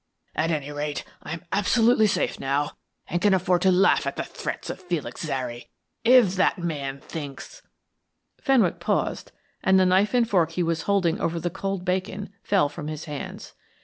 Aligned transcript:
At 0.35 0.49
any 0.49 0.71
rate, 0.71 1.03
I 1.21 1.31
am 1.31 1.45
absolutely 1.51 2.07
safe 2.07 2.39
now, 2.39 2.71
and 3.05 3.21
can 3.21 3.35
afford 3.35 3.61
to 3.61 3.71
laugh 3.71 4.07
at 4.07 4.15
the 4.15 4.23
threats 4.23 4.71
of 4.71 4.81
Felix 4.81 5.21
Zary. 5.23 5.69
If 6.03 6.35
that 6.37 6.57
man 6.57 6.99
thinks" 6.99 7.61
Fenwick 8.41 8.79
paused, 8.79 9.31
and 9.63 9.79
the 9.79 9.85
knife 9.85 10.15
and 10.15 10.27
fork 10.27 10.53
he 10.53 10.63
was 10.63 10.81
holding 10.89 11.21
over 11.21 11.39
the 11.39 11.51
cold 11.51 11.85
bacon 11.85 12.33
fell 12.41 12.67
from 12.67 12.87
his 12.87 13.05
hands. 13.05 13.53